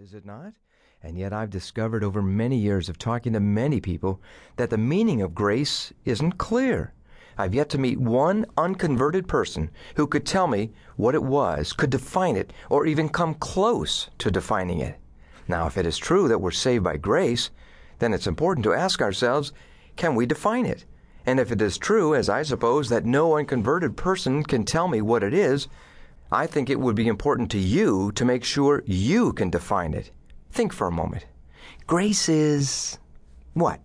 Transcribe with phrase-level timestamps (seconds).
[0.00, 0.52] is it not?
[1.04, 4.20] And yet I've discovered over many years of talking to many people
[4.56, 6.92] that the meaning of grace isn't clear.
[7.38, 11.90] I've yet to meet one unconverted person who could tell me what it was, could
[11.90, 14.98] define it, or even come close to defining it.
[15.46, 17.50] Now, if it is true that we're saved by grace,
[18.00, 19.52] then it's important to ask ourselves
[19.94, 20.84] can we define it?
[21.24, 25.00] And if it is true, as I suppose, that no unconverted person can tell me
[25.00, 25.68] what it is,
[26.34, 30.10] I think it would be important to you to make sure you can define it.
[30.50, 31.26] Think for a moment.
[31.86, 32.98] Grace is
[33.52, 33.78] what?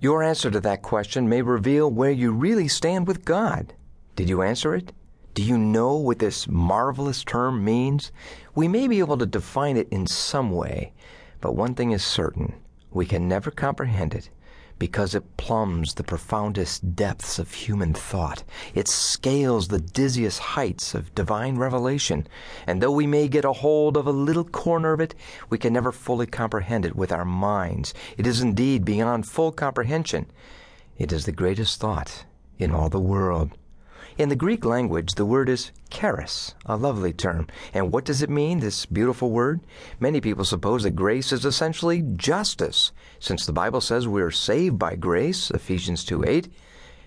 [0.00, 3.74] Your answer to that question may reveal where you really stand with God.
[4.16, 4.90] Did you answer it?
[5.34, 8.10] Do you know what this marvelous term means?
[8.56, 10.92] We may be able to define it in some way,
[11.40, 12.54] but one thing is certain
[12.90, 14.30] we can never comprehend it
[14.78, 18.44] because it plumbs the profoundest depths of human thought.
[18.74, 22.26] It scales the dizziest heights of divine revelation.
[22.66, 25.14] And though we may get a hold of a little corner of it,
[25.50, 27.94] we can never fully comprehend it with our minds.
[28.16, 30.26] It is indeed beyond full comprehension.
[30.96, 32.24] It is the greatest thought
[32.58, 33.52] in all the world.
[34.18, 37.46] In the Greek language, the word is charis, a lovely term.
[37.72, 39.60] And what does it mean, this beautiful word?
[40.00, 44.96] Many people suppose that grace is essentially justice, since the Bible says we're saved by
[44.96, 46.48] grace, Ephesians 2 8.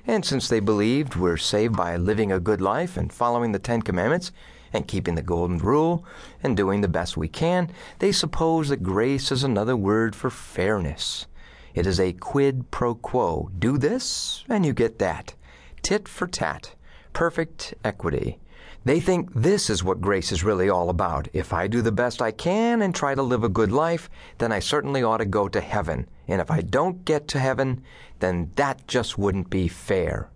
[0.07, 3.81] And since they believed we're saved by living a good life and following the Ten
[3.81, 4.31] Commandments
[4.73, 6.05] and keeping the Golden Rule
[6.41, 11.27] and doing the best we can, they suppose that grace is another word for fairness.
[11.73, 13.49] It is a quid pro quo.
[13.57, 15.35] Do this, and you get that.
[15.81, 16.75] Tit for tat
[17.13, 18.39] perfect equity.
[18.83, 21.27] They think this is what grace is really all about.
[21.33, 24.09] If I do the best I can and try to live a good life,
[24.39, 26.09] then I certainly ought to go to heaven.
[26.27, 27.83] And if I don't get to heaven,
[28.19, 30.29] then that just wouldn't be fair.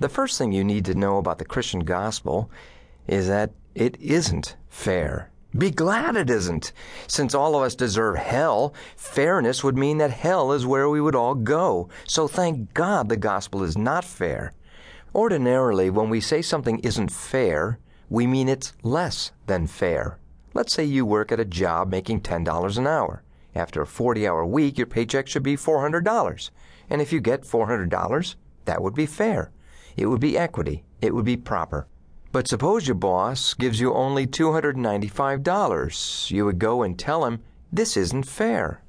[0.00, 2.50] The first thing you need to know about the Christian gospel
[3.06, 5.30] is that it isn't fair.
[5.56, 6.72] Be glad it isn't.
[7.06, 11.14] Since all of us deserve hell, fairness would mean that hell is where we would
[11.14, 11.88] all go.
[12.04, 14.52] So thank God the gospel is not fair.
[15.16, 17.78] Ordinarily, when we say something isn't fair,
[18.10, 20.18] we mean it's less than fair.
[20.52, 23.22] Let's say you work at a job making $10 an hour.
[23.54, 26.50] After a 40 hour week, your paycheck should be $400.
[26.90, 28.34] And if you get $400,
[28.66, 29.50] that would be fair.
[29.96, 30.84] It would be equity.
[31.00, 31.86] It would be proper.
[32.30, 36.30] But suppose your boss gives you only $295.
[36.30, 37.40] You would go and tell him,
[37.72, 38.82] this isn't fair.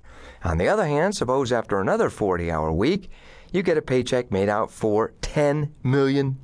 [0.44, 3.10] On the other hand, suppose after another 40 hour week,
[3.52, 6.38] you get a paycheck made out for $10 million.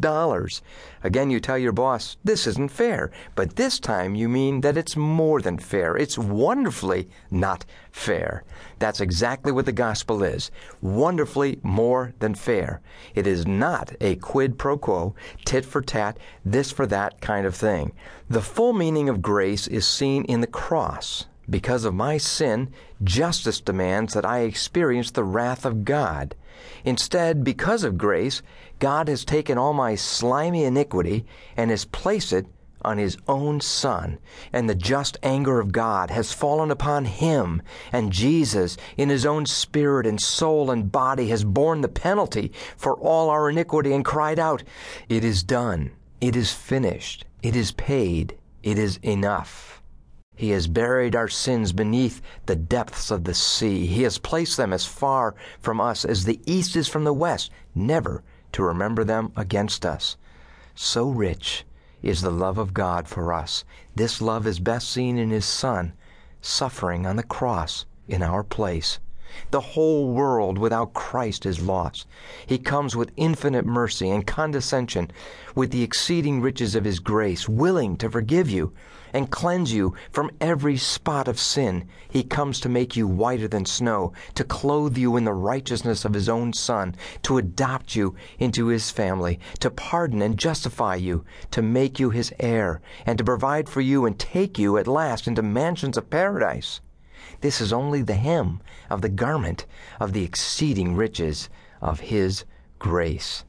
[1.04, 3.12] Again, you tell your boss, this isn't fair.
[3.36, 5.98] But this time you mean that it's more than fair.
[5.98, 8.44] It's wonderfully not fair.
[8.80, 12.82] That's exactly what the gospel is wonderfully more than fair.
[13.16, 15.16] It is not a quid pro quo,
[15.46, 17.94] tit for tat, this for that kind of thing.
[18.30, 21.26] The full meaning of grace is seen in the cross.
[21.50, 22.72] Because of my sin,
[23.04, 26.36] justice demands that I experience the wrath of God.
[26.84, 28.42] Instead, because of grace,
[28.80, 31.26] God has taken all my slimy iniquity
[31.56, 32.48] and has placed it
[32.84, 34.20] on His own Son,
[34.52, 39.46] and the just anger of God has fallen upon Him, and Jesus, in His own
[39.46, 44.40] spirit and soul and body, has borne the penalty for all our iniquity and cried
[44.40, 44.64] out,
[45.08, 49.73] It is done, it is finished, it is paid, it is enough.
[50.36, 53.86] He has buried our sins beneath the depths of the sea.
[53.86, 57.52] He has placed them as far from us as the east is from the west,
[57.76, 58.24] never
[58.54, 60.18] to remember them against us.
[60.76, 61.66] So rich
[62.02, 63.64] is the love of God for us.
[63.96, 65.94] This love is best seen in His Son,
[66.42, 69.00] suffering on the cross in our place.
[69.52, 72.08] The whole world without Christ is lost.
[72.46, 75.12] He comes with infinite mercy and condescension,
[75.56, 78.74] with the exceeding riches of His grace, willing to forgive you
[79.14, 81.88] and cleanse you from every spot of sin.
[82.10, 86.14] He comes to make you whiter than snow, to clothe you in the righteousness of
[86.14, 91.62] His own Son, to adopt you into His family, to pardon and justify you, to
[91.62, 95.44] make you His heir, and to provide for you and take you at last into
[95.44, 96.82] mansions of paradise.
[97.42, 99.66] This is only the hem of the garment
[100.00, 101.50] of the exceeding riches
[101.82, 102.46] of His
[102.80, 103.44] grace.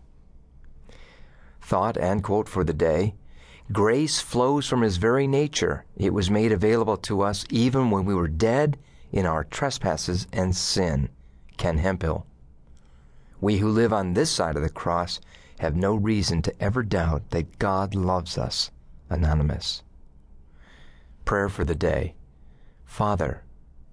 [1.61, 3.15] Thought and quote for the day
[3.73, 5.85] Grace flows from His very nature.
[5.97, 8.79] It was made available to us even when we were dead
[9.13, 11.09] in our trespasses and sin.
[11.57, 12.27] Ken Hemphill.
[13.41, 15.21] We who live on this side of the cross
[15.61, 18.71] have no reason to ever doubt that God loves us.
[19.09, 19.83] Anonymous.
[21.25, 22.15] Prayer for the day.
[22.85, 23.44] Father,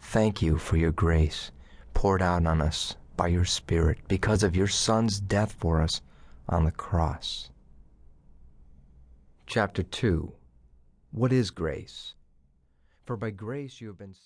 [0.01, 1.51] Thank you for your grace
[1.93, 6.01] poured out on us by your Spirit because of your Son's death for us
[6.49, 7.49] on the cross.
[9.45, 10.33] Chapter 2
[11.11, 12.15] What is grace?
[13.05, 14.19] For by grace you have been saved.